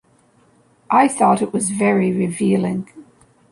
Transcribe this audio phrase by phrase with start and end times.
[0.89, 2.87] I thought it was very revealing.